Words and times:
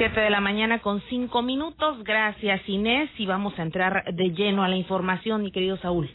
Siete 0.00 0.18
de 0.18 0.30
la 0.30 0.40
mañana 0.40 0.78
con 0.78 1.02
cinco 1.10 1.42
minutos. 1.42 2.02
Gracias, 2.04 2.66
Inés. 2.66 3.10
Y 3.18 3.26
vamos 3.26 3.52
a 3.58 3.62
entrar 3.62 4.02
de 4.14 4.30
lleno 4.30 4.64
a 4.64 4.68
la 4.68 4.76
información, 4.76 5.42
mi 5.42 5.52
querido 5.52 5.76
Saúl. 5.76 6.08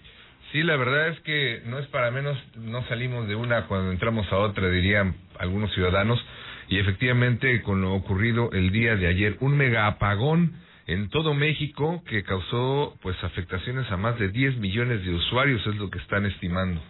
Sí, 0.52 0.64
la 0.64 0.76
verdad 0.76 1.10
es 1.10 1.20
que 1.20 1.62
no 1.68 1.78
es 1.78 1.86
para 1.90 2.10
menos, 2.10 2.36
no 2.56 2.84
salimos 2.88 3.28
de 3.28 3.36
una 3.36 3.68
cuando 3.68 3.92
entramos 3.92 4.26
a 4.34 4.38
otra, 4.38 4.72
dirían 4.72 5.16
algunos 5.38 5.72
ciudadanos. 5.76 6.20
Y 6.68 6.80
efectivamente, 6.80 7.62
con 7.62 7.82
lo 7.82 7.94
ocurrido 7.94 8.50
el 8.54 8.72
día 8.72 8.96
de 8.96 9.06
ayer, 9.06 9.38
un 9.40 9.56
mega 9.56 9.86
apagón 9.86 10.54
en 10.88 11.08
todo 11.10 11.36
México 11.36 12.02
que 12.10 12.24
causó 12.24 12.98
pues 13.04 13.24
afectaciones 13.24 13.86
a 13.92 13.98
más 13.98 14.18
de 14.18 14.30
10 14.30 14.58
millones 14.58 15.06
de 15.06 15.14
usuarios, 15.14 15.62
es 15.68 15.76
lo 15.76 15.92
que 15.92 16.00
están 16.00 16.26
estimando. 16.26 16.82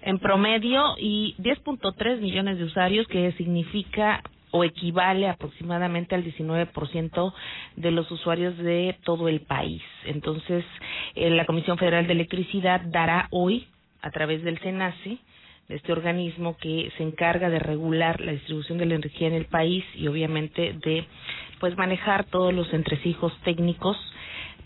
En 0.00 0.18
promedio, 0.18 0.94
y 0.98 1.34
10.3 1.40 2.20
millones 2.20 2.56
de 2.56 2.64
usuarios, 2.64 3.06
que 3.08 3.32
significa 3.32 4.22
o 4.52 4.64
equivale 4.64 5.28
aproximadamente 5.28 6.14
al 6.14 6.24
19% 6.24 7.34
de 7.76 7.90
los 7.90 8.08
usuarios 8.10 8.56
de 8.58 8.96
todo 9.02 9.28
el 9.28 9.40
país. 9.40 9.82
Entonces, 10.04 10.64
eh, 11.14 11.30
la 11.30 11.46
Comisión 11.46 11.78
Federal 11.78 12.06
de 12.06 12.12
Electricidad 12.12 12.80
dará 12.82 13.28
hoy, 13.30 13.66
a 14.02 14.10
través 14.10 14.42
del 14.44 14.58
SENACE, 14.60 15.18
de 15.68 15.76
este 15.76 15.92
organismo 15.92 16.56
que 16.58 16.92
se 16.96 17.02
encarga 17.02 17.48
de 17.48 17.58
regular 17.58 18.20
la 18.20 18.32
distribución 18.32 18.78
de 18.78 18.86
la 18.86 18.94
energía 18.96 19.28
en 19.28 19.34
el 19.34 19.46
país 19.46 19.84
y 19.94 20.06
obviamente 20.06 20.74
de 20.84 21.06
pues 21.60 21.76
manejar 21.76 22.24
todos 22.24 22.52
los 22.52 22.72
entresijos 22.74 23.32
técnicos 23.44 23.96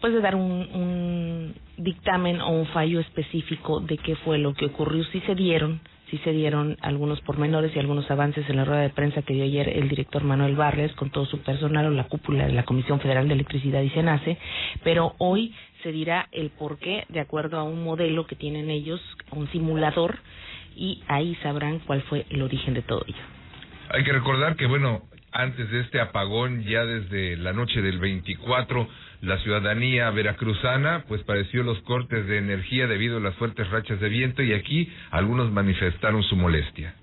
pues 0.00 0.12
de 0.12 0.20
dar 0.20 0.34
un, 0.34 0.42
un 0.42 1.54
dictamen 1.76 2.40
o 2.40 2.50
un 2.50 2.66
fallo 2.68 3.00
específico 3.00 3.80
de 3.80 3.98
qué 3.98 4.16
fue 4.16 4.38
lo 4.38 4.54
que 4.54 4.66
ocurrió, 4.66 5.04
si 5.04 5.20
se 5.20 5.34
dieron 5.34 5.80
sí 6.10 6.18
se 6.18 6.32
dieron 6.32 6.76
algunos 6.80 7.20
pormenores 7.22 7.74
y 7.74 7.78
algunos 7.78 8.10
avances 8.10 8.48
en 8.48 8.56
la 8.56 8.64
rueda 8.64 8.82
de 8.82 8.90
prensa 8.90 9.22
que 9.22 9.34
dio 9.34 9.44
ayer 9.44 9.68
el 9.68 9.88
director 9.88 10.22
Manuel 10.22 10.56
Barles 10.56 10.92
con 10.92 11.10
todo 11.10 11.26
su 11.26 11.40
personal 11.40 11.86
o 11.86 11.90
la 11.90 12.04
cúpula 12.04 12.46
de 12.46 12.52
la 12.52 12.64
Comisión 12.64 13.00
Federal 13.00 13.28
de 13.28 13.34
Electricidad 13.34 13.82
y 13.82 13.90
SENACE, 13.90 14.38
pero 14.84 15.14
hoy 15.18 15.54
se 15.82 15.92
dirá 15.92 16.28
el 16.32 16.50
por 16.50 16.78
qué 16.78 17.04
de 17.08 17.20
acuerdo 17.20 17.58
a 17.58 17.64
un 17.64 17.82
modelo 17.82 18.26
que 18.26 18.36
tienen 18.36 18.70
ellos, 18.70 19.00
un 19.32 19.50
simulador, 19.50 20.18
y 20.76 21.02
ahí 21.08 21.34
sabrán 21.42 21.78
cuál 21.80 22.02
fue 22.02 22.26
el 22.30 22.42
origen 22.42 22.74
de 22.74 22.82
todo 22.82 23.02
ello. 23.06 23.16
Hay 23.88 24.04
que 24.04 24.12
recordar 24.12 24.56
que, 24.56 24.66
bueno, 24.66 25.02
antes 25.36 25.70
de 25.70 25.80
este 25.80 26.00
apagón, 26.00 26.64
ya 26.64 26.84
desde 26.84 27.36
la 27.36 27.52
noche 27.52 27.82
del 27.82 27.98
24, 27.98 28.88
la 29.22 29.38
ciudadanía 29.38 30.10
veracruzana 30.10 31.04
pues 31.08 31.22
padeció 31.24 31.62
los 31.62 31.80
cortes 31.82 32.26
de 32.26 32.38
energía 32.38 32.86
debido 32.86 33.18
a 33.18 33.20
las 33.20 33.34
fuertes 33.36 33.68
rachas 33.70 34.00
de 34.00 34.08
viento 34.08 34.42
y 34.42 34.52
aquí 34.52 34.90
algunos 35.10 35.52
manifestaron 35.52 36.22
su 36.22 36.36
molestia. 36.36 36.94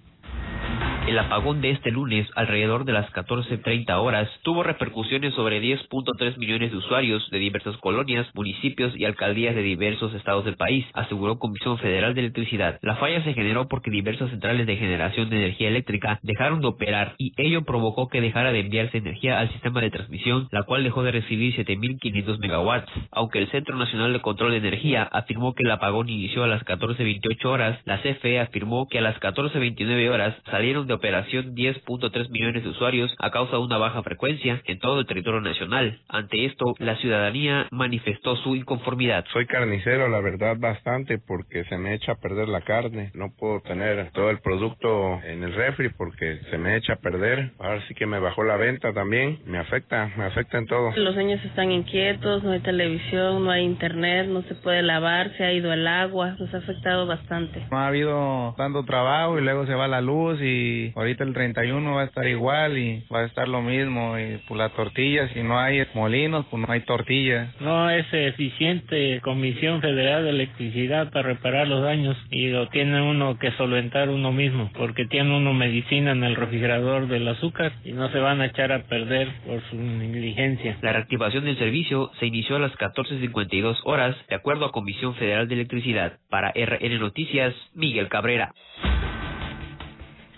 El 1.06 1.20
apagón 1.20 1.60
de 1.60 1.72
este 1.72 1.92
lunes, 1.92 2.30
alrededor 2.34 2.86
de 2.86 2.94
las 2.94 3.12
14.30 3.12 3.92
horas, 4.02 4.30
tuvo 4.42 4.64
repercusiones 4.64 5.34
sobre 5.34 5.62
10.3 5.62 6.38
millones 6.38 6.72
de 6.72 6.78
usuarios 6.78 7.30
de 7.30 7.40
diversas 7.40 7.76
colonias, 7.78 8.26
municipios 8.34 8.96
y 8.96 9.04
alcaldías 9.04 9.54
de 9.54 9.64
diversos 9.64 10.14
estados 10.14 10.46
del 10.46 10.56
país, 10.56 10.86
aseguró 10.94 11.40
Comisión 11.40 11.78
Federal 11.78 12.14
de 12.14 12.22
Electricidad. 12.22 12.80
La 12.82 12.96
falla 12.96 13.22
se 13.26 13.34
generó 13.34 13.68
porque 13.68 13.92
diversas 13.92 14.30
centrales 14.30 14.66
de 14.66 14.78
generación 14.78 15.30
de 15.30 15.40
energía 15.40 15.68
eléctrica 15.68 16.20
dejaron 16.24 16.62
de 16.62 16.68
operar 16.68 17.16
y 17.18 17.34
ello 17.36 17.64
provocó 17.66 18.08
que 18.08 18.22
dejara 18.22 18.54
de 18.54 18.62
enviarse 18.62 18.98
energía 18.98 19.42
al 19.42 19.52
sistema 19.52 19.82
de 19.82 19.92
transmisión, 19.92 20.48
la 20.52 20.64
cual 20.64 20.86
dejó 20.86 21.04
de 21.04 21.12
recibir 21.12 21.54
7.500 21.54 22.40
megawatts. 22.40 22.92
Aunque 23.12 23.40
el 23.40 23.52
Centro 23.52 23.76
Nacional 23.76 24.14
de 24.14 24.22
Control 24.22 24.52
de 24.52 24.58
Energía 24.58 25.04
afirmó 25.04 25.54
que 25.54 25.64
el 25.64 25.72
apagón 25.72 26.08
inició 26.08 26.46
a 26.46 26.48
las 26.48 26.64
14.28 26.64 27.46
horas, 27.46 27.78
la 27.84 28.02
CFE 28.02 28.40
afirmó 28.40 28.88
que 28.88 29.00
a 29.00 29.02
las 29.02 29.20
14.29 29.20 30.10
horas 30.10 30.36
salieron 30.50 30.88
de 30.88 30.93
operación 30.96 31.56
10.3 31.56 32.30
millones 32.30 32.64
de 32.64 32.70
usuarios 32.70 33.14
a 33.20 33.32
causa 33.32 33.58
de 33.58 33.64
una 33.64 33.78
baja 33.78 34.04
frecuencia 34.04 34.62
en 34.66 34.80
todo 34.80 35.00
el 35.00 35.06
territorio 35.06 35.42
nacional. 35.42 36.00
Ante 36.08 36.46
esto, 36.46 36.76
la 36.80 36.96
ciudadanía 36.98 37.68
manifestó 37.72 38.36
su 38.38 38.56
inconformidad. 38.56 39.26
Soy 39.34 39.46
carnicero, 39.46 40.10
la 40.10 40.22
verdad, 40.22 40.58
bastante 40.58 41.18
porque 41.18 41.64
se 41.66 41.78
me 41.78 41.94
echa 41.94 42.14
a 42.14 42.16
perder 42.16 42.48
la 42.50 42.62
carne. 42.62 43.12
No 43.14 43.32
puedo 43.38 43.62
tener 43.62 44.12
todo 44.12 44.30
el 44.30 44.40
producto 44.40 45.22
en 45.24 45.44
el 45.44 45.54
refri 45.54 45.90
porque 45.90 46.40
se 46.50 46.58
me 46.58 46.76
echa 46.76 46.94
a 46.94 46.98
perder. 46.98 47.52
Ahora 47.60 47.82
sí 47.88 47.94
que 47.94 48.06
me 48.06 48.20
bajó 48.20 48.44
la 48.44 48.58
venta 48.58 48.94
también. 48.94 49.40
Me 49.46 49.58
afecta, 49.58 50.12
me 50.18 50.26
afecta 50.26 50.58
en 50.58 50.68
todo. 50.68 50.92
Los 50.96 51.16
niños 51.16 51.44
están 51.46 51.72
inquietos, 51.72 52.44
no 52.44 52.52
hay 52.52 52.60
televisión, 52.60 53.44
no 53.44 53.52
hay 53.52 53.64
internet, 53.64 54.28
no 54.28 54.42
se 54.44 54.56
puede 54.56 54.82
lavar, 54.82 55.36
se 55.38 55.44
ha 55.44 55.54
ido 55.54 55.72
el 55.74 55.88
agua. 55.88 56.36
Nos 56.40 56.54
ha 56.54 56.58
afectado 56.58 57.06
bastante. 57.06 57.66
No 57.72 57.78
ha 57.78 57.88
habido 57.88 58.54
tanto 58.58 58.84
trabajo 58.84 59.40
y 59.40 59.44
luego 59.44 59.66
se 59.66 59.76
va 59.76 59.88
la 59.88 60.02
luz 60.02 60.40
y 60.42 60.83
ahorita 60.96 61.24
el 61.24 61.34
31 61.34 61.96
va 61.96 62.02
a 62.02 62.06
estar 62.06 62.28
igual 62.28 62.78
y 62.78 63.04
va 63.14 63.22
a 63.22 63.26
estar 63.26 63.48
lo 63.48 63.62
mismo 63.62 64.18
y 64.20 64.38
pues 64.48 64.58
las 64.58 64.74
tortillas 64.74 65.32
si 65.32 65.44
no 65.44 65.60
hay 65.60 65.84
molinos 65.94 66.46
pues 66.50 66.66
no 66.66 66.72
hay 66.72 66.82
tortillas 66.82 67.50
no 67.62 67.90
es 67.90 68.06
eficiente 68.12 69.20
Comisión 69.22 69.82
Federal 69.82 70.24
de 70.24 70.32
Electricidad 70.32 71.12
para 71.12 71.30
reparar 71.30 71.68
los 71.68 71.84
daños 71.84 72.18
y 72.30 72.48
lo 72.50 72.68
tiene 72.70 73.02
uno 73.02 73.38
que 73.40 73.52
solventar 73.52 74.10
uno 74.10 74.32
mismo 74.32 74.72
porque 74.76 75.06
tiene 75.06 75.36
uno 75.36 75.54
medicina 75.54 76.12
en 76.12 76.24
el 76.24 76.36
refrigerador 76.36 77.08
del 77.08 77.28
azúcar 77.28 77.74
y 77.84 77.92
no 77.92 78.10
se 78.12 78.20
van 78.20 78.42
a 78.42 78.48
echar 78.48 78.72
a 78.72 78.84
perder 78.84 79.30
por 79.46 79.62
su 79.70 79.76
negligencia. 79.76 80.78
La 80.82 80.94
reactivación 80.94 81.46
del 81.46 81.58
servicio 81.58 82.12
se 82.20 82.26
inició 82.26 82.56
a 82.56 82.60
las 82.60 82.74
14.52 82.74 83.78
horas 83.86 84.16
de 84.30 84.36
acuerdo 84.36 84.66
a 84.66 84.72
Comisión 84.72 85.16
Federal 85.16 85.48
de 85.48 85.56
Electricidad. 85.56 86.20
Para 86.30 86.52
RN 86.52 87.00
Noticias 87.00 87.54
Miguel 87.74 88.10
Cabrera 88.10 88.54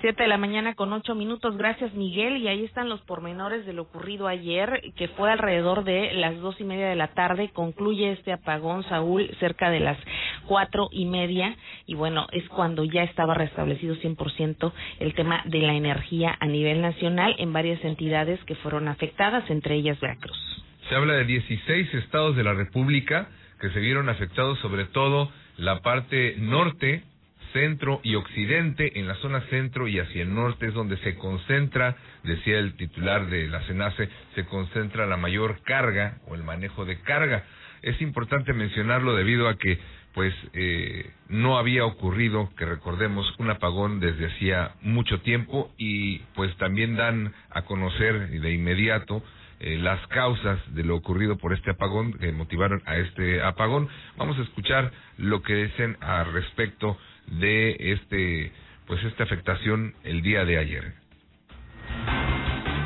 Siete 0.05 0.21
de 0.21 0.29
la 0.29 0.37
mañana 0.37 0.75
con 0.75 0.93
ocho 0.93 1.15
minutos. 1.15 1.57
Gracias, 1.57 1.95
Miguel. 1.95 2.37
Y 2.37 2.47
ahí 2.47 2.63
están 2.63 2.89
los 2.89 3.01
pormenores 3.01 3.65
de 3.65 3.73
lo 3.73 3.81
ocurrido 3.81 4.27
ayer, 4.27 4.83
que 4.95 5.07
fue 5.07 5.31
alrededor 5.31 5.83
de 5.83 6.13
las 6.13 6.39
dos 6.41 6.61
y 6.61 6.63
media 6.63 6.87
de 6.87 6.95
la 6.95 7.07
tarde. 7.15 7.49
Concluye 7.51 8.11
este 8.11 8.31
apagón, 8.31 8.83
Saúl, 8.83 9.27
cerca 9.39 9.71
de 9.71 9.79
las 9.79 9.97
cuatro 10.45 10.89
y 10.91 11.05
media. 11.05 11.57
Y 11.87 11.95
bueno, 11.95 12.27
es 12.33 12.47
cuando 12.49 12.83
ya 12.83 13.01
estaba 13.01 13.33
restablecido 13.33 13.95
100% 13.95 14.71
el 14.99 15.15
tema 15.15 15.41
de 15.45 15.61
la 15.61 15.73
energía 15.73 16.37
a 16.39 16.45
nivel 16.45 16.83
nacional 16.83 17.33
en 17.39 17.51
varias 17.51 17.83
entidades 17.83 18.39
que 18.43 18.53
fueron 18.53 18.87
afectadas, 18.87 19.49
entre 19.49 19.73
ellas 19.73 19.99
Veracruz. 19.99 20.37
Se 20.87 20.93
habla 20.93 21.13
de 21.13 21.25
16 21.25 21.95
estados 21.95 22.35
de 22.35 22.43
la 22.43 22.53
República 22.53 23.27
que 23.59 23.71
se 23.71 23.79
vieron 23.79 24.07
afectados, 24.09 24.59
sobre 24.59 24.85
todo 24.85 25.31
la 25.57 25.79
parte 25.79 26.35
norte 26.37 27.01
centro 27.55 28.01
y 28.03 28.15
occidente, 28.15 28.99
en 28.99 29.07
la 29.07 29.15
zona 29.15 29.39
centro 29.49 29.87
y 29.87 29.97
hacia 29.97 30.23
el 30.23 30.35
norte 30.35 30.67
es 30.67 30.73
donde 30.73 30.97
se 30.97 31.15
concentra, 31.15 31.95
decía 32.23 32.59
el 32.59 32.75
titular 32.75 33.27
de 33.27 33.47
la 33.47 33.61
CENACE, 33.61 34.09
se 34.35 34.45
concentra 34.45 35.05
la 35.05 35.15
mayor 35.15 35.61
carga 35.63 36.17
o 36.27 36.35
el 36.35 36.43
manejo 36.43 36.83
de 36.83 36.99
carga. 36.99 37.45
Es 37.81 38.01
importante 38.01 38.51
mencionarlo 38.51 39.15
debido 39.15 39.47
a 39.47 39.57
que 39.57 39.79
pues 40.13 40.33
eh, 40.53 41.11
no 41.29 41.57
había 41.57 41.85
ocurrido, 41.85 42.49
que 42.57 42.65
recordemos, 42.65 43.25
un 43.37 43.49
apagón 43.49 44.01
desde 44.01 44.27
hacía 44.27 44.71
mucho 44.81 45.21
tiempo 45.21 45.71
y 45.77 46.19
pues 46.35 46.55
también 46.57 46.97
dan 46.97 47.33
a 47.51 47.61
conocer 47.61 48.29
de 48.29 48.53
inmediato 48.53 49.23
eh, 49.61 49.77
las 49.77 50.05
causas 50.07 50.59
de 50.73 50.83
lo 50.83 50.97
ocurrido 50.97 51.37
por 51.37 51.53
este 51.53 51.71
apagón 51.71 52.13
que 52.13 52.33
motivaron 52.33 52.81
a 52.85 52.97
este 52.97 53.41
apagón. 53.41 53.87
Vamos 54.17 54.37
a 54.39 54.41
escuchar 54.41 54.91
lo 55.17 55.41
que 55.41 55.55
dicen 55.55 55.95
al 56.01 56.33
respecto 56.33 56.97
de 57.27 57.75
este 57.79 58.51
pues 58.87 59.03
esta 59.03 59.23
afectación 59.23 59.95
el 60.03 60.21
día 60.21 60.45
de 60.45 60.57
ayer. 60.57 61.04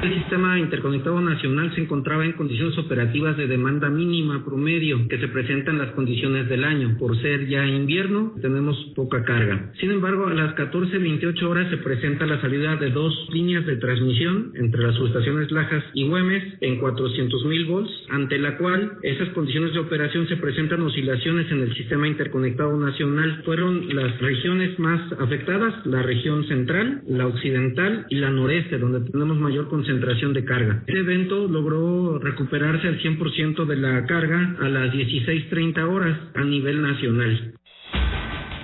El 0.02 0.14
sistema 0.14 0.58
interconectado 0.58 1.20
nacional 1.20 1.76
se 1.76 1.82
encontraba 1.82 2.24
en 2.24 2.32
condiciones 2.32 2.78
operativas 2.78 3.36
de 3.36 3.48
demanda 3.48 3.90
mínima 3.90 4.46
promedio 4.46 5.06
que 5.10 5.20
se 5.20 5.28
presentan 5.28 5.76
en 5.76 5.82
las 5.82 5.92
condiciones 5.92 6.48
del 6.48 6.64
año. 6.64 6.96
Por 6.98 7.22
ser 7.22 7.50
ya 7.50 7.66
invierno, 7.68 8.32
tenemos 8.42 8.78
poca 8.96 9.26
carga. 9.26 9.74
Sin 9.78 9.92
embargo, 9.92 10.28
a 10.28 10.34
las 10.34 10.56
14.28 10.56 11.44
horas 11.44 11.70
se 11.70 11.78
presenta 11.78 12.26
la 12.26 12.40
salida 12.40 12.78
de 12.78 12.92
dos 12.92 13.14
líneas 13.34 13.66
de 13.66 13.76
transmisión 13.76 14.54
entre 14.56 14.84
las 14.84 14.96
subestaciones 14.96 15.52
Lajas 15.52 15.84
y 15.94 16.08
Güemes 16.08 16.44
en 16.62 16.80
400.000 16.80 17.68
volts, 17.68 17.92
ante 18.10 18.40
la 18.40 18.58
cual 18.58 18.94
esas 19.04 19.28
condiciones 19.30 19.74
de 19.74 19.80
operación 19.80 20.30
se 20.30 20.38
presentan 20.38 20.82
oscilaciones 20.82 21.52
en 21.52 21.60
el 21.60 21.76
sistema 21.76 22.08
interconectado 22.08 22.78
nacional. 22.78 23.42
Fueron 23.44 23.94
las 23.94 24.18
regiones 24.22 24.80
más 24.80 25.12
afectadas, 25.20 25.86
la 25.86 26.04
región 26.04 26.48
central, 26.48 27.02
la 27.06 27.28
occidental 27.28 28.06
y 28.10 28.16
la 28.16 28.30
noreste, 28.30 28.78
donde 28.78 29.02
tenemos 29.12 29.38
mayor 29.38 29.68
concentración 29.68 29.89
concentración 29.90 30.34
de 30.34 30.46
carga. 30.46 30.84
Este 30.86 31.00
evento 31.00 31.48
logró 31.48 32.20
recuperarse 32.20 32.88
al 32.88 33.00
100% 33.00 33.66
de 33.66 33.76
la 33.76 34.06
carga 34.06 34.56
a 34.60 34.70
las 34.70 34.94
16.30 34.94 35.84
horas 35.90 36.18
a 36.36 36.44
nivel 36.44 36.82
nacional. 36.82 37.59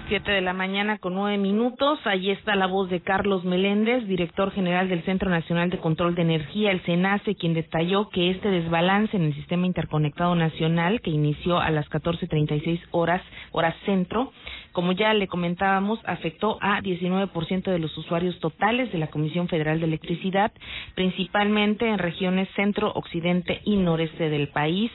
Siete 0.07 0.33
de 0.33 0.41
la 0.41 0.53
mañana 0.53 0.99
con 0.99 1.15
nueve 1.15 1.39
minutos. 1.39 1.97
Allí 2.05 2.29
está 2.29 2.55
la 2.55 2.67
voz 2.67 2.91
de 2.91 3.01
Carlos 3.01 3.43
Meléndez, 3.43 4.05
director 4.05 4.51
general 4.51 4.87
del 4.87 5.03
Centro 5.03 5.31
Nacional 5.31 5.71
de 5.71 5.79
Control 5.79 6.13
de 6.13 6.21
Energía, 6.21 6.69
el 6.69 6.81
CENACE, 6.81 7.33
quien 7.33 7.55
detalló 7.55 8.09
que 8.09 8.29
este 8.29 8.51
desbalance 8.51 9.17
en 9.17 9.23
el 9.23 9.33
sistema 9.33 9.65
interconectado 9.65 10.35
nacional, 10.35 11.01
que 11.01 11.09
inició 11.09 11.57
a 11.59 11.71
las 11.71 11.89
14.36 11.89 12.81
horas, 12.91 13.23
hora 13.51 13.75
centro, 13.87 14.31
como 14.73 14.91
ya 14.91 15.11
le 15.15 15.27
comentábamos, 15.27 15.99
afectó 16.05 16.59
a 16.61 16.81
19% 16.81 17.63
de 17.63 17.79
los 17.79 17.97
usuarios 17.97 18.39
totales 18.39 18.91
de 18.91 18.99
la 18.99 19.07
Comisión 19.07 19.47
Federal 19.47 19.79
de 19.79 19.87
Electricidad, 19.87 20.51
principalmente 20.93 21.87
en 21.87 21.97
regiones 21.97 22.47
centro, 22.55 22.91
occidente 22.93 23.61
y 23.63 23.77
noreste 23.77 24.29
del 24.29 24.49
país. 24.49 24.91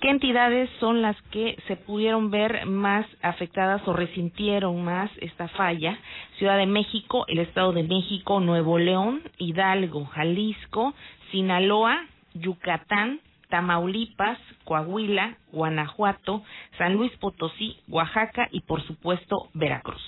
¿Qué 0.00 0.10
entidades 0.10 0.70
son 0.78 1.02
las 1.02 1.20
que 1.32 1.56
se 1.66 1.74
pudieron 1.74 2.30
ver 2.30 2.66
más 2.66 3.04
afectadas 3.20 3.82
o 3.86 3.92
resintieron 3.92 4.84
más 4.84 5.10
esta 5.20 5.48
falla? 5.48 5.98
Ciudad 6.38 6.56
de 6.56 6.66
México, 6.66 7.24
el 7.26 7.40
Estado 7.40 7.72
de 7.72 7.82
México, 7.82 8.38
Nuevo 8.38 8.78
León, 8.78 9.22
Hidalgo, 9.38 10.06
Jalisco, 10.06 10.94
Sinaloa, 11.32 12.06
Yucatán, 12.34 13.18
Tamaulipas, 13.48 14.38
Coahuila, 14.62 15.36
Guanajuato, 15.50 16.44
San 16.76 16.94
Luis 16.94 17.10
Potosí, 17.16 17.78
Oaxaca 17.88 18.48
y 18.52 18.60
por 18.60 18.86
supuesto 18.86 19.48
Veracruz. 19.54 20.02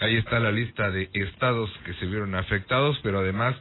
Ahí 0.00 0.18
está 0.18 0.38
la 0.38 0.52
lista 0.52 0.88
de 0.92 1.10
estados 1.14 1.68
que 1.84 1.94
se 1.94 2.06
vieron 2.06 2.36
afectados, 2.36 2.96
pero 3.02 3.18
además, 3.18 3.56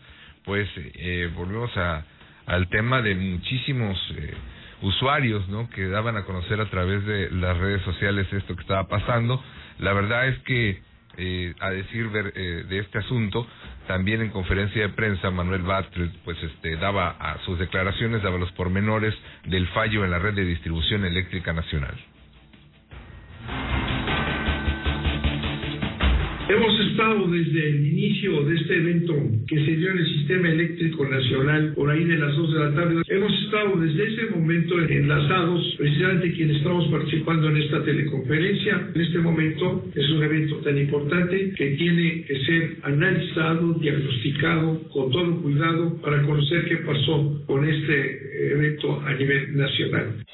pues 0.46 0.70
eh, 0.76 1.32
volvemos 1.36 1.76
a, 1.76 2.06
al 2.46 2.70
tema 2.70 3.02
de 3.02 3.16
muchísimos 3.16 3.98
eh, 4.16 4.36
usuarios, 4.82 5.48
¿no? 5.50 5.70
Que 5.70 5.88
daban 5.88 6.18
a 6.18 6.24
conocer 6.24 6.60
a 6.62 6.70
través 6.70 7.06
de 7.06 7.30
las 7.32 7.58
redes 7.58 7.82
sociales 7.84 8.32
esto 8.32 8.56
que 8.56 8.62
estaba 8.62 8.88
pasando. 8.88 9.42
La 9.80 9.94
verdad 9.94 10.28
es 10.28 10.40
que, 10.40 10.82
eh, 11.18 11.54
a 11.60 11.70
decir 11.70 12.10
ver, 12.10 12.34
eh, 12.36 12.66
de 12.68 12.80
este 12.80 13.00
asunto, 13.00 13.48
también 13.88 14.22
en 14.22 14.30
conferencia 14.30 14.82
de 14.82 14.90
prensa 14.90 15.32
Manuel 15.32 15.64
Bartlett, 15.64 16.12
pues 16.24 16.38
este, 16.44 16.76
daba 16.78 17.18
sus 17.46 17.58
declaraciones, 17.58 18.22
daba 18.22 18.38
los 18.38 18.52
pormenores 18.52 19.14
del 19.46 19.68
fallo 19.70 20.04
en 20.04 20.12
la 20.12 20.20
red 20.20 20.34
de 20.34 20.46
distribución 20.46 21.06
eléctrica 21.06 21.54
nacional. 21.54 21.96
Hemos 26.50 26.80
estado 26.80 27.28
desde 27.28 27.70
el 27.70 27.88
inicio 27.88 28.44
de 28.46 28.56
este 28.56 28.78
evento 28.78 29.14
que 29.50 29.66
se 29.66 29.76
dio 29.76 29.92
en 29.92 29.98
el 29.98 30.06
Sistema 30.06 30.50
Eléctrico 30.50 31.06
Nacional, 31.06 31.74
por 31.76 31.90
ahí 31.90 32.06
de 32.06 32.18
las 32.18 32.34
2 32.38 32.54
de 32.54 32.60
la 32.60 32.74
tarde, 32.74 33.02
hemos 33.06 33.44
estado 33.44 33.76
desde 33.76 34.08
ese 34.08 34.26
momento 34.34 34.80
enlazados, 34.80 35.76
precisamente 35.78 36.32
quienes 36.32 36.58
estamos 36.58 36.88
participando 36.88 37.50
en 37.50 37.58
esta 37.58 37.84
teleconferencia. 37.84 38.92
En 38.96 39.02
este 39.02 39.20
momento 39.20 39.90
es 39.94 40.10
un 40.10 40.24
evento 40.24 40.56
tan 40.58 40.78
importante 40.78 41.52
que 41.58 41.72
tiene 41.72 42.24
que 42.24 42.40
ser 42.46 42.78
analizado, 42.84 43.74
diagnosticado 43.74 44.88
con 44.90 45.12
todo 45.12 45.42
cuidado 45.42 46.02
para 46.02 46.22
conocer 46.24 46.64
qué 46.70 46.78
pasó 46.78 47.44
con 47.46 47.68
este 47.68 48.54
evento 48.54 49.02
a 49.02 49.14
nivel 49.16 49.58
nacional. 49.58 50.26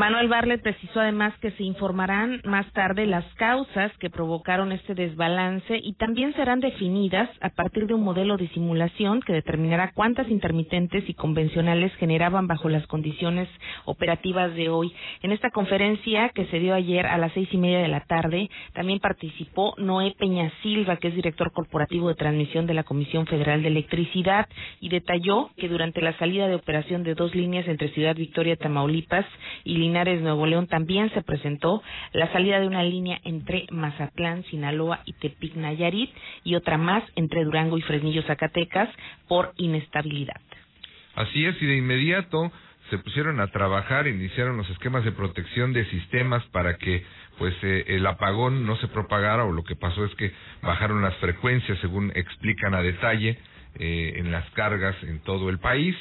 Manuel 0.00 0.28
Barlet 0.28 0.62
precisó 0.62 1.00
además 1.00 1.34
que 1.42 1.50
se 1.50 1.62
informarán 1.62 2.40
más 2.44 2.64
tarde 2.72 3.04
las 3.04 3.26
causas 3.34 3.92
que 3.98 4.08
provocaron 4.08 4.72
este 4.72 4.94
desbalance 4.94 5.76
y 5.76 5.92
también 5.92 6.32
serán 6.32 6.60
definidas 6.60 7.28
a 7.42 7.50
partir 7.50 7.86
de 7.86 7.92
un 7.92 8.02
modelo 8.02 8.38
de 8.38 8.48
simulación 8.48 9.20
que 9.20 9.34
determinará 9.34 9.92
cuántas 9.92 10.30
intermitentes 10.30 11.06
y 11.06 11.12
convencionales 11.12 11.94
generaban 11.96 12.46
bajo 12.46 12.70
las 12.70 12.86
condiciones 12.86 13.46
operativas 13.84 14.54
de 14.54 14.70
hoy. 14.70 14.90
En 15.20 15.32
esta 15.32 15.50
conferencia 15.50 16.30
que 16.30 16.46
se 16.46 16.60
dio 16.60 16.74
ayer 16.74 17.04
a 17.04 17.18
las 17.18 17.34
seis 17.34 17.50
y 17.52 17.58
media 17.58 17.80
de 17.80 17.88
la 17.88 18.00
tarde, 18.00 18.48
también 18.72 19.00
participó 19.00 19.74
Noé 19.76 20.14
Peña 20.18 20.50
Silva, 20.62 20.96
que 20.96 21.08
es 21.08 21.14
director 21.14 21.52
corporativo 21.52 22.08
de 22.08 22.14
transmisión 22.14 22.64
de 22.64 22.72
la 22.72 22.84
Comisión 22.84 23.26
Federal 23.26 23.60
de 23.60 23.68
Electricidad, 23.68 24.48
y 24.80 24.88
detalló 24.88 25.50
que 25.58 25.68
durante 25.68 26.00
la 26.00 26.16
salida 26.16 26.48
de 26.48 26.54
operación 26.54 27.02
de 27.02 27.14
dos 27.14 27.34
líneas 27.34 27.68
entre 27.68 27.90
Ciudad 27.90 28.16
Victoria, 28.16 28.56
Tamaulipas 28.56 29.26
y 29.62 29.89
Linares, 29.90 30.22
Nuevo 30.22 30.46
León, 30.46 30.68
también 30.68 31.10
se 31.10 31.22
presentó 31.22 31.82
la 32.12 32.32
salida 32.32 32.60
de 32.60 32.68
una 32.68 32.84
línea 32.84 33.18
entre 33.24 33.66
Mazatlán, 33.72 34.44
Sinaloa 34.44 35.00
y 35.04 35.14
Tepic, 35.14 35.56
Nayarit, 35.56 36.10
y 36.44 36.54
otra 36.54 36.78
más 36.78 37.02
entre 37.16 37.42
Durango 37.42 37.76
y 37.76 37.82
Fresnillo, 37.82 38.22
Zacatecas, 38.22 38.88
por 39.26 39.52
inestabilidad. 39.56 40.40
Así 41.16 41.44
es, 41.44 41.60
y 41.60 41.66
de 41.66 41.76
inmediato 41.76 42.52
se 42.88 42.98
pusieron 42.98 43.40
a 43.40 43.48
trabajar, 43.48 44.06
iniciaron 44.06 44.56
los 44.56 44.70
esquemas 44.70 45.04
de 45.04 45.10
protección 45.10 45.72
de 45.72 45.84
sistemas 45.86 46.44
para 46.52 46.76
que 46.76 47.04
pues 47.38 47.54
eh, 47.62 47.84
el 47.88 48.06
apagón 48.06 48.66
no 48.66 48.76
se 48.76 48.86
propagara 48.88 49.44
o 49.44 49.52
lo 49.52 49.64
que 49.64 49.74
pasó 49.74 50.04
es 50.04 50.14
que 50.14 50.32
bajaron 50.62 51.02
las 51.02 51.16
frecuencias 51.16 51.78
según 51.80 52.12
explican 52.14 52.74
a 52.74 52.82
detalle 52.82 53.38
eh, 53.78 54.14
en 54.16 54.30
las 54.30 54.48
cargas 54.50 54.96
en 55.02 55.20
todo 55.20 55.50
el 55.50 55.58
país 55.58 55.96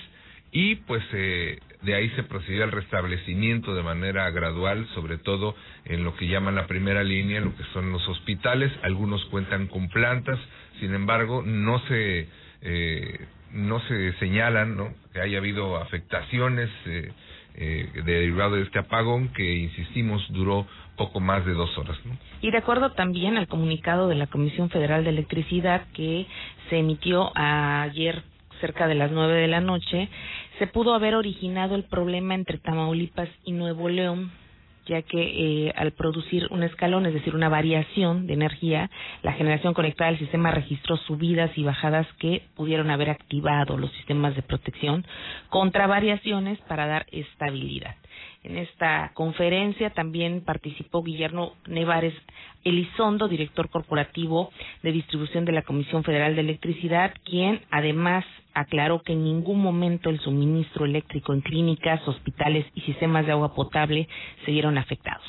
y 0.51 0.75
pues 0.75 1.03
eh, 1.13 1.59
de 1.81 1.95
ahí 1.95 2.09
se 2.11 2.23
procedió 2.23 2.63
al 2.63 2.71
restablecimiento 2.71 3.73
de 3.73 3.83
manera 3.83 4.29
gradual, 4.31 4.87
sobre 4.93 5.17
todo 5.17 5.55
en 5.85 6.03
lo 6.03 6.15
que 6.15 6.27
llaman 6.27 6.55
la 6.55 6.67
primera 6.67 7.03
línea, 7.03 7.39
lo 7.39 7.55
que 7.55 7.63
son 7.73 7.91
los 7.91 8.07
hospitales. 8.07 8.71
Algunos 8.83 9.23
cuentan 9.25 9.67
con 9.67 9.87
plantas, 9.89 10.39
sin 10.79 10.93
embargo, 10.93 11.41
no 11.45 11.79
se 11.87 12.27
eh, 12.61 13.27
no 13.53 13.79
se 13.87 14.13
señalan 14.19 14.75
¿no? 14.75 14.93
que 15.13 15.21
haya 15.21 15.37
habido 15.37 15.77
afectaciones 15.77 16.69
eh, 16.85 17.11
eh, 17.55 17.89
derivado 18.05 18.55
de 18.55 18.63
este 18.63 18.79
apagón 18.79 19.29
que, 19.29 19.55
insistimos, 19.55 20.23
duró 20.29 20.67
poco 20.97 21.19
más 21.19 21.45
de 21.45 21.53
dos 21.53 21.75
horas. 21.77 21.97
¿no? 22.05 22.17
Y 22.41 22.51
de 22.51 22.57
acuerdo 22.57 22.91
también 22.91 23.37
al 23.37 23.47
comunicado 23.47 24.07
de 24.07 24.15
la 24.15 24.27
Comisión 24.27 24.69
Federal 24.69 25.03
de 25.03 25.11
Electricidad 25.11 25.87
que 25.93 26.27
se 26.69 26.77
emitió 26.77 27.31
ayer 27.35 28.23
cerca 28.59 28.87
de 28.87 28.95
las 28.95 29.11
nueve 29.11 29.33
de 29.33 29.47
la 29.47 29.61
noche, 29.61 30.09
se 30.57 30.67
pudo 30.67 30.93
haber 30.93 31.15
originado 31.15 31.75
el 31.75 31.83
problema 31.83 32.35
entre 32.35 32.57
Tamaulipas 32.57 33.29
y 33.45 33.51
Nuevo 33.51 33.89
León, 33.89 34.31
ya 34.85 35.01
que 35.03 35.67
eh, 35.67 35.73
al 35.75 35.91
producir 35.91 36.47
un 36.49 36.63
escalón, 36.63 37.05
es 37.05 37.13
decir, 37.13 37.35
una 37.35 37.47
variación 37.47 38.27
de 38.27 38.33
energía, 38.33 38.89
la 39.21 39.33
generación 39.33 39.73
conectada 39.73 40.09
al 40.09 40.19
sistema 40.19 40.51
registró 40.51 40.97
subidas 40.97 41.51
y 41.55 41.63
bajadas 41.63 42.07
que 42.19 42.43
pudieron 42.55 42.89
haber 42.89 43.09
activado 43.09 43.77
los 43.77 43.91
sistemas 43.93 44.35
de 44.35 44.41
protección 44.41 45.05
contra 45.49 45.87
variaciones 45.87 46.59
para 46.67 46.87
dar 46.87 47.05
estabilidad. 47.11 47.95
En 48.43 48.57
esta 48.57 49.11
conferencia 49.13 49.89
también 49.89 50.41
participó 50.41 51.03
Guillermo 51.03 51.55
Nevares 51.67 52.13
Elizondo, 52.63 53.27
director 53.27 53.69
corporativo 53.69 54.51
de 54.83 54.91
distribución 54.91 55.45
de 55.45 55.51
la 55.51 55.61
Comisión 55.61 56.03
Federal 56.03 56.35
de 56.35 56.41
Electricidad, 56.41 57.13
quien 57.23 57.61
además 57.71 58.25
aclaró 58.53 59.01
que 59.01 59.13
en 59.13 59.23
ningún 59.23 59.61
momento 59.61 60.09
el 60.09 60.19
suministro 60.19 60.85
eléctrico 60.85 61.33
en 61.33 61.41
clínicas, 61.41 62.05
hospitales 62.07 62.65
y 62.75 62.81
sistemas 62.81 63.25
de 63.25 63.33
agua 63.33 63.53
potable 63.53 64.07
se 64.45 64.51
vieron 64.51 64.77
afectados. 64.77 65.25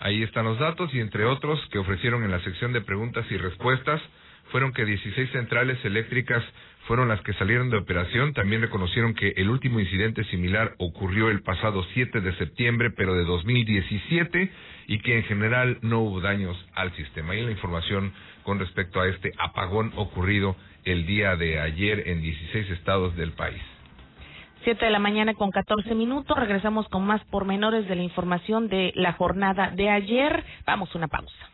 Ahí 0.00 0.22
están 0.22 0.44
los 0.44 0.58
datos 0.58 0.92
y 0.92 1.00
entre 1.00 1.24
otros 1.24 1.58
que 1.70 1.78
ofrecieron 1.78 2.24
en 2.24 2.30
la 2.30 2.40
sección 2.40 2.72
de 2.72 2.82
preguntas 2.82 3.24
y 3.30 3.36
respuestas 3.36 4.00
fueron 4.50 4.72
que 4.72 4.84
16 4.84 5.30
centrales 5.30 5.82
eléctricas 5.84 6.42
fueron 6.86 7.08
las 7.08 7.20
que 7.22 7.32
salieron 7.34 7.70
de 7.70 7.78
operación. 7.78 8.34
También 8.34 8.60
reconocieron 8.60 9.14
que 9.14 9.34
el 9.36 9.48
último 9.48 9.80
incidente 9.80 10.24
similar 10.24 10.74
ocurrió 10.78 11.30
el 11.30 11.42
pasado 11.42 11.84
7 11.94 12.20
de 12.20 12.34
septiembre, 12.36 12.90
pero 12.90 13.14
de 13.14 13.24
2017, 13.24 14.50
y 14.86 14.98
que 14.98 15.16
en 15.16 15.24
general 15.24 15.78
no 15.82 16.00
hubo 16.00 16.20
daños 16.20 16.56
al 16.74 16.94
sistema. 16.96 17.34
Y 17.34 17.42
la 17.42 17.50
información 17.50 18.12
con 18.42 18.58
respecto 18.58 19.00
a 19.00 19.08
este 19.08 19.32
apagón 19.38 19.92
ocurrido 19.96 20.56
el 20.84 21.06
día 21.06 21.36
de 21.36 21.60
ayer 21.60 22.08
en 22.08 22.20
16 22.20 22.70
estados 22.70 23.16
del 23.16 23.32
país. 23.32 23.62
Siete 24.62 24.86
de 24.86 24.90
la 24.90 24.98
mañana 24.98 25.34
con 25.34 25.50
14 25.50 25.94
minutos. 25.94 26.36
Regresamos 26.36 26.88
con 26.88 27.04
más 27.04 27.22
pormenores 27.24 27.86
de 27.86 27.96
la 27.96 28.02
información 28.02 28.68
de 28.68 28.92
la 28.94 29.12
jornada 29.12 29.70
de 29.70 29.90
ayer. 29.90 30.42
Vamos 30.66 30.94
una 30.94 31.08
pausa. 31.08 31.53